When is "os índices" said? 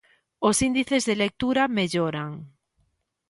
0.47-1.03